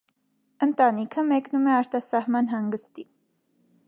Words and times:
Ընտանիքը 0.67 1.25
մեկնում 1.31 1.67
է 1.71 1.75
արտասահման 1.81 2.51
հանգստի։ 2.57 3.07